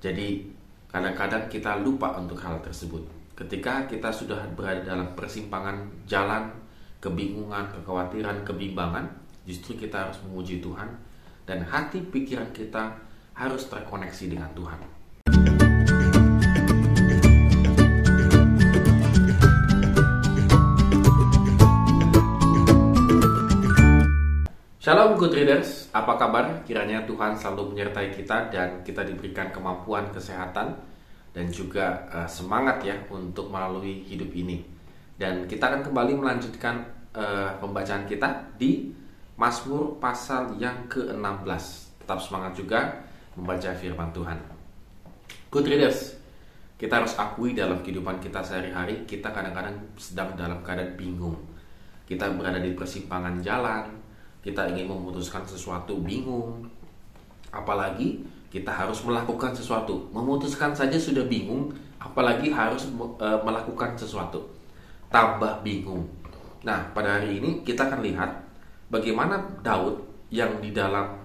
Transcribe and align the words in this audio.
Jadi 0.00 0.48
kadang-kadang 0.88 1.44
kita 1.52 1.76
lupa 1.84 2.16
untuk 2.16 2.40
hal 2.40 2.56
tersebut. 2.64 3.04
Ketika 3.36 3.84
kita 3.84 4.08
sudah 4.08 4.48
berada 4.56 4.80
dalam 4.80 5.12
persimpangan 5.12 5.76
jalan, 6.08 6.48
kebingungan, 7.04 7.68
kekhawatiran, 7.68 8.40
kebimbangan, 8.40 9.04
justru 9.44 9.76
kita 9.76 10.08
harus 10.08 10.16
memuji 10.24 10.64
Tuhan 10.64 10.88
dan 11.44 11.60
hati 11.68 12.00
pikiran 12.00 12.48
kita 12.56 12.96
harus 13.36 13.68
terkoneksi 13.68 14.24
dengan 14.32 14.48
Tuhan. 14.56 14.80
Shalom 24.80 25.20
good 25.20 25.36
readers, 25.36 25.79
apa 25.90 26.14
kabar? 26.14 26.62
Kiranya 26.62 27.02
Tuhan 27.02 27.34
selalu 27.34 27.74
menyertai 27.74 28.14
kita 28.14 28.46
dan 28.50 28.82
kita 28.86 29.02
diberikan 29.02 29.50
kemampuan 29.50 30.06
kesehatan 30.14 30.70
dan 31.34 31.46
juga 31.50 32.06
uh, 32.10 32.28
semangat 32.30 32.82
ya 32.86 32.94
untuk 33.10 33.50
melalui 33.50 34.06
hidup 34.06 34.30
ini. 34.34 34.62
Dan 35.18 35.50
kita 35.50 35.70
akan 35.70 35.82
kembali 35.90 36.16
melanjutkan 36.16 36.80
uh, 37.14 37.50
pembacaan 37.58 38.06
kita 38.06 38.54
di 38.54 38.94
Mazmur 39.34 39.98
pasal 39.98 40.54
yang 40.62 40.86
ke-16. 40.86 41.64
Tetap 42.06 42.18
semangat 42.22 42.52
juga 42.54 43.02
membaca 43.34 43.70
firman 43.74 44.10
Tuhan. 44.14 44.38
Good 45.50 45.66
readers, 45.66 46.20
kita 46.78 47.02
harus 47.02 47.18
akui 47.18 47.52
dalam 47.52 47.82
kehidupan 47.82 48.22
kita 48.22 48.40
sehari-hari 48.40 49.02
kita 49.04 49.34
kadang-kadang 49.34 49.74
sedang 49.98 50.32
dalam 50.38 50.62
keadaan 50.62 50.94
bingung. 50.94 51.36
Kita 52.06 52.30
berada 52.34 52.58
di 52.58 52.74
persimpangan 52.74 53.38
jalan, 53.42 53.86
kita 54.40 54.72
ingin 54.72 54.88
memutuskan 54.88 55.44
sesuatu 55.44 56.00
bingung. 56.00 56.64
Apalagi 57.52 58.24
kita 58.48 58.72
harus 58.72 59.04
melakukan 59.04 59.52
sesuatu. 59.52 60.08
Memutuskan 60.10 60.72
saja 60.72 60.96
sudah 60.96 61.24
bingung 61.28 61.70
apalagi 62.00 62.48
harus 62.48 62.88
e, 63.20 63.28
melakukan 63.44 63.94
sesuatu. 63.94 64.40
Tambah 65.12 65.60
bingung. 65.60 66.08
Nah 66.64 66.88
pada 66.96 67.20
hari 67.20 67.38
ini 67.42 67.60
kita 67.62 67.86
akan 67.86 68.00
lihat 68.00 68.30
bagaimana 68.88 69.38
Daud 69.60 70.00
yang 70.32 70.58
di 70.62 70.72
dalam 70.72 71.18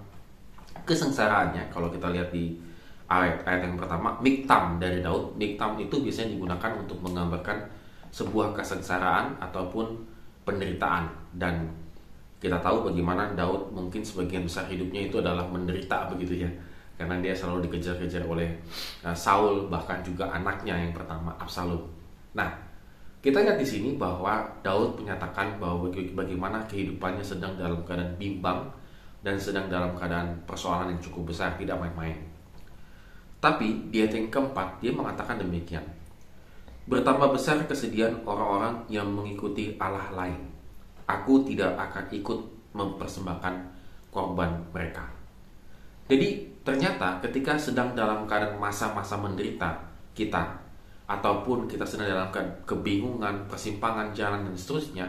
kesengsaraannya 0.86 1.72
kalau 1.74 1.90
kita 1.90 2.12
lihat 2.12 2.30
di 2.30 2.58
ayat-ayat 3.06 3.62
yang 3.70 3.78
pertama 3.78 4.18
miktam 4.20 4.82
dari 4.82 5.00
Daud. 5.00 5.38
Miktam 5.40 5.80
itu 5.80 6.02
biasanya 6.02 6.36
digunakan 6.36 6.72
untuk 6.78 7.00
menggambarkan 7.06 7.58
sebuah 8.12 8.56
kesengsaraan 8.58 9.40
ataupun 9.40 9.98
penderitaan 10.46 11.10
dan 11.36 11.85
kita 12.46 12.62
tahu 12.62 12.94
bagaimana 12.94 13.34
Daud 13.34 13.74
mungkin 13.74 14.06
sebagian 14.06 14.46
besar 14.46 14.70
hidupnya 14.70 15.10
itu 15.10 15.18
adalah 15.18 15.50
menderita 15.50 16.06
begitu 16.14 16.46
ya 16.46 16.50
karena 16.94 17.18
dia 17.18 17.34
selalu 17.34 17.66
dikejar-kejar 17.66 18.22
oleh 18.30 18.54
uh, 19.02 19.18
Saul 19.18 19.66
bahkan 19.66 20.06
juga 20.06 20.30
anaknya 20.30 20.78
yang 20.78 20.94
pertama 20.94 21.34
Absalom. 21.42 21.82
Nah, 22.38 22.54
kita 23.20 23.42
lihat 23.42 23.58
di 23.58 23.68
sini 23.68 23.98
bahwa 23.98 24.46
Daud 24.62 25.02
menyatakan 25.02 25.58
bahwa 25.58 25.90
bagaimana 25.92 26.62
kehidupannya 26.70 27.26
sedang 27.26 27.58
dalam 27.58 27.82
keadaan 27.84 28.14
bimbang 28.16 28.70
dan 29.26 29.36
sedang 29.36 29.68
dalam 29.68 29.98
keadaan 29.98 30.40
persoalan 30.46 30.96
yang 30.96 31.02
cukup 31.02 31.34
besar, 31.34 31.58
tidak 31.58 31.82
main-main. 31.82 32.16
Tapi 33.44 33.92
di 33.92 34.06
ayat 34.06 34.16
yang 34.16 34.30
keempat 34.30 34.80
dia 34.80 34.94
mengatakan 34.94 35.42
demikian. 35.42 35.84
Bertambah 36.86 37.34
besar 37.34 37.60
kesedihan 37.66 38.14
orang-orang 38.24 38.86
yang 38.88 39.10
mengikuti 39.10 39.74
Allah 39.82 40.14
lain 40.14 40.55
aku 41.06 41.46
tidak 41.46 41.78
akan 41.78 42.06
ikut 42.10 42.40
mempersembahkan 42.76 43.54
korban 44.10 44.52
mereka. 44.74 45.06
Jadi 46.06 46.46
ternyata 46.62 47.18
ketika 47.22 47.58
sedang 47.58 47.98
dalam 47.98 48.30
keadaan 48.30 48.58
masa-masa 48.62 49.18
menderita 49.18 49.74
kita 50.14 50.62
ataupun 51.06 51.70
kita 51.70 51.86
sedang 51.86 52.10
dalam 52.10 52.30
kebingungan, 52.66 53.46
persimpangan 53.50 54.14
jalan 54.14 54.46
dan 54.50 54.56
seterusnya, 54.58 55.08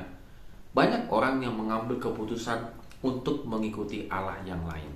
banyak 0.77 1.08
orang 1.08 1.41
yang 1.41 1.56
mengambil 1.56 1.97
keputusan 1.97 2.60
untuk 3.00 3.44
mengikuti 3.48 4.04
Allah 4.12 4.37
yang 4.44 4.60
lain. 4.69 4.92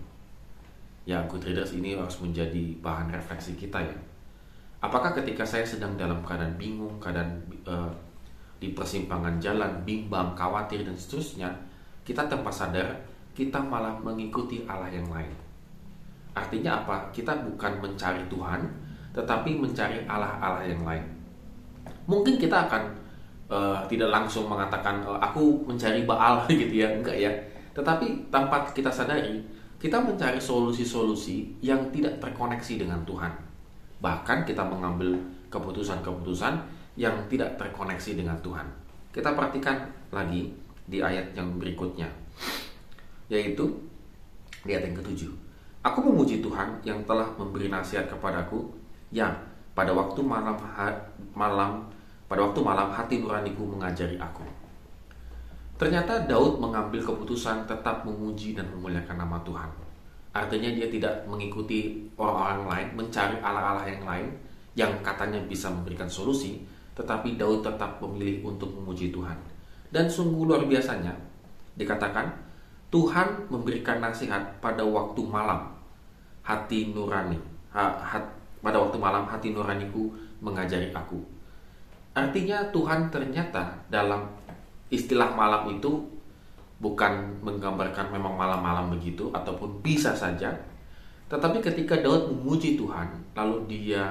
Ya, 1.09 1.25
good 1.25 1.41
readers 1.41 1.73
ini 1.73 1.97
harus 1.97 2.21
menjadi 2.21 2.77
bahan 2.85 3.09
refleksi 3.09 3.57
kita 3.57 3.81
ya. 3.81 3.97
Apakah 4.81 5.17
ketika 5.17 5.45
saya 5.45 5.65
sedang 5.65 5.97
dalam 5.97 6.21
keadaan 6.25 6.57
bingung, 6.57 7.01
keadaan 7.01 7.41
uh, 7.69 7.89
di 8.61 8.77
persimpangan 8.77 9.41
jalan, 9.41 9.81
bimbang, 9.89 10.37
khawatir, 10.37 10.85
dan 10.85 10.93
seterusnya, 10.93 11.49
kita 12.05 12.29
tanpa 12.29 12.53
sadar 12.53 12.87
kita 13.33 13.57
malah 13.57 13.97
mengikuti 14.05 14.69
Allah 14.69 14.93
yang 14.93 15.09
lain. 15.09 15.33
Artinya 16.37 16.85
apa? 16.85 17.09
Kita 17.09 17.41
bukan 17.41 17.81
mencari 17.81 18.21
Tuhan, 18.29 18.61
tetapi 19.17 19.57
mencari 19.57 20.05
Allah-Allah 20.05 20.69
yang 20.69 20.85
lain. 20.85 21.05
Mungkin 22.05 22.37
kita 22.37 22.69
akan 22.69 22.83
uh, 23.49 23.81
tidak 23.89 24.13
langsung 24.13 24.45
mengatakan 24.45 25.01
uh, 25.03 25.19
aku 25.19 25.65
mencari 25.65 26.05
Baal 26.05 26.45
gitu 26.51 26.85
ya, 26.85 26.93
enggak 26.93 27.17
ya. 27.17 27.33
Tetapi 27.73 28.29
tanpa 28.29 28.67
kita 28.71 28.93
sadari, 28.93 29.41
kita 29.81 29.97
mencari 29.97 30.37
solusi-solusi 30.37 31.57
yang 31.65 31.89
tidak 31.89 32.21
terkoneksi 32.21 32.85
dengan 32.85 33.01
Tuhan. 33.09 33.33
Bahkan 34.05 34.45
kita 34.45 34.63
mengambil 34.69 35.17
keputusan-keputusan 35.49 36.80
yang 36.99 37.15
tidak 37.31 37.59
terkoneksi 37.59 38.19
dengan 38.19 38.39
Tuhan. 38.43 38.67
Kita 39.11 39.35
perhatikan 39.35 39.91
lagi 40.15 40.55
di 40.87 40.99
ayat 41.03 41.35
yang 41.35 41.59
berikutnya, 41.59 42.07
yaitu 43.31 43.67
di 44.63 44.75
ayat 44.75 44.91
yang 44.91 44.97
ketujuh. 45.03 45.33
Aku 45.81 46.05
memuji 46.05 46.43
Tuhan 46.43 46.83
yang 46.85 47.01
telah 47.07 47.31
memberi 47.39 47.71
nasihat 47.71 48.11
kepadaku, 48.11 48.71
yang 49.11 49.33
pada 49.73 49.95
waktu 49.95 50.21
malam 50.21 50.59
malam 51.33 51.89
pada 52.31 52.47
waktu 52.47 52.61
malam 52.63 52.95
hati 52.95 53.19
nuraniku 53.19 53.67
mengajari 53.67 54.15
aku. 54.21 54.47
Ternyata 55.81 56.29
Daud 56.29 56.61
mengambil 56.61 57.01
keputusan 57.01 57.65
tetap 57.65 58.05
memuji 58.05 58.53
dan 58.53 58.69
memuliakan 58.69 59.17
nama 59.17 59.41
Tuhan. 59.41 59.71
Artinya 60.31 60.71
dia 60.71 60.87
tidak 60.87 61.27
mengikuti 61.27 62.07
orang-orang 62.15 62.61
lain, 62.69 62.89
mencari 62.95 63.41
Allah-Allah 63.43 63.87
yang 63.89 64.05
lain 64.07 64.29
yang 64.79 64.93
katanya 65.03 65.43
bisa 65.49 65.67
memberikan 65.73 66.07
solusi, 66.07 66.63
tetapi 67.01 67.41
Daud 67.41 67.65
tetap 67.65 67.97
memilih 68.05 68.45
untuk 68.53 68.77
memuji 68.77 69.09
Tuhan. 69.09 69.41
Dan 69.89 70.05
sungguh 70.05 70.45
luar 70.45 70.69
biasanya, 70.69 71.17
dikatakan 71.81 72.29
Tuhan 72.93 73.49
memberikan 73.49 74.05
nasihat 74.05 74.61
pada 74.61 74.85
waktu 74.85 75.25
malam 75.25 75.73
hati 76.45 76.93
nurani. 76.93 77.41
Ha, 77.73 77.89
hat, 77.97 78.25
pada 78.61 78.77
waktu 78.77 79.01
malam 79.01 79.25
hati 79.25 79.57
nuraniku 79.57 80.13
mengajari 80.45 80.93
aku. 80.93 81.17
Artinya 82.13 82.69
Tuhan 82.69 83.09
ternyata 83.09 83.81
dalam 83.89 84.29
istilah 84.93 85.33
malam 85.33 85.71
itu 85.73 86.05
bukan 86.83 87.41
menggambarkan 87.41 88.11
memang 88.13 88.37
malam-malam 88.37 88.93
begitu 88.93 89.33
ataupun 89.33 89.81
bisa 89.81 90.13
saja. 90.13 90.53
Tetapi 91.31 91.63
ketika 91.63 91.97
Daud 92.03 92.35
memuji 92.35 92.75
Tuhan, 92.75 93.07
lalu 93.39 93.57
dia 93.71 94.11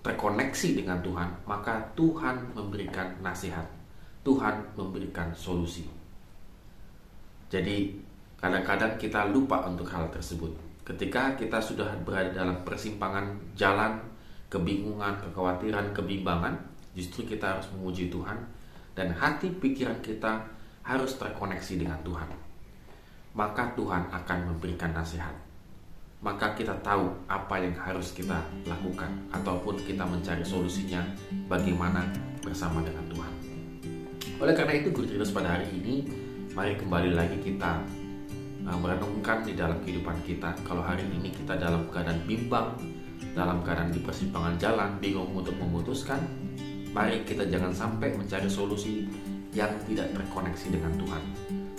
terkoneksi 0.00 0.80
dengan 0.80 0.98
Tuhan, 1.04 1.28
maka 1.44 1.80
Tuhan 1.92 2.56
memberikan 2.56 3.12
nasihat. 3.20 3.64
Tuhan 4.20 4.76
memberikan 4.76 5.32
solusi. 5.32 5.88
Jadi, 7.48 7.96
kadang-kadang 8.36 9.00
kita 9.00 9.28
lupa 9.32 9.64
untuk 9.64 9.88
hal 9.88 10.12
tersebut. 10.12 10.52
Ketika 10.84 11.36
kita 11.36 11.56
sudah 11.60 11.88
berada 12.04 12.32
dalam 12.32 12.60
persimpangan 12.64 13.32
jalan, 13.56 13.96
kebingungan, 14.52 15.16
kekhawatiran, 15.24 15.92
kebimbangan, 15.96 16.52
justru 16.92 17.24
kita 17.24 17.56
harus 17.56 17.68
memuji 17.76 18.12
Tuhan 18.12 18.36
dan 18.92 19.14
hati 19.14 19.48
pikiran 19.56 19.96
kita 20.04 20.42
harus 20.84 21.16
terkoneksi 21.16 21.80
dengan 21.80 22.00
Tuhan. 22.02 22.28
Maka 23.36 23.72
Tuhan 23.78 24.10
akan 24.10 24.38
memberikan 24.52 24.90
nasihat 24.90 25.49
maka 26.20 26.52
kita 26.52 26.76
tahu 26.84 27.08
apa 27.32 27.64
yang 27.64 27.72
harus 27.80 28.12
kita 28.12 28.36
lakukan 28.68 29.08
ataupun 29.32 29.80
kita 29.88 30.04
mencari 30.04 30.44
solusinya 30.44 31.00
bagaimana 31.48 32.04
bersama 32.44 32.84
dengan 32.84 33.04
Tuhan. 33.08 33.32
Oleh 34.40 34.52
karena 34.52 34.76
itu 34.76 34.92
Guru 34.92 35.08
pada 35.32 35.56
hari 35.56 35.68
ini 35.80 36.04
mari 36.52 36.76
kembali 36.76 37.16
lagi 37.16 37.40
kita 37.40 37.80
uh, 38.68 38.78
merenungkan 38.80 39.44
di 39.48 39.56
dalam 39.56 39.80
kehidupan 39.80 40.20
kita 40.28 40.52
kalau 40.68 40.84
hari 40.84 41.08
ini 41.08 41.32
kita 41.32 41.56
dalam 41.56 41.88
keadaan 41.88 42.20
bimbang 42.28 42.76
dalam 43.32 43.64
keadaan 43.64 43.92
di 43.94 44.00
persimpangan 44.02 44.58
jalan 44.60 44.90
bingung 44.98 45.30
untuk 45.32 45.54
memutuskan 45.56 46.20
mari 46.90 47.22
kita 47.22 47.46
jangan 47.46 47.70
sampai 47.70 48.12
mencari 48.16 48.50
solusi 48.50 49.06
yang 49.54 49.70
tidak 49.86 50.10
terkoneksi 50.12 50.66
dengan 50.74 50.92
Tuhan 50.98 51.22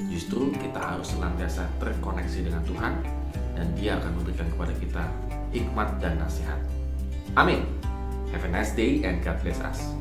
justru 0.07 0.49
kita 0.55 0.79
harus 0.79 1.11
senantiasa 1.11 1.67
terkoneksi 1.83 2.39
dengan 2.47 2.63
Tuhan 2.63 3.20
dan 3.55 3.67
dia 3.77 3.97
akan 3.99 4.11
memberikan 4.17 4.47
kepada 4.51 4.73
kita 4.79 5.03
hikmat 5.51 5.89
dan 5.99 6.17
nasihat. 6.19 6.59
Amin. 7.35 7.63
Have 8.31 8.47
a 8.47 8.51
nice 8.51 8.71
day 8.71 9.03
and 9.03 9.19
God 9.19 9.39
bless 9.43 9.59
us. 9.59 10.00